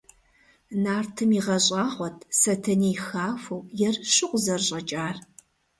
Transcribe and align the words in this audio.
Нартым 0.83 1.31
игъэщӀагъуэт 1.37 2.17
Сэтэней 2.39 2.97
хахуэу, 3.05 3.61
ерыщу 3.87 4.29
къызэрыщӀэкӀар. 4.31 5.15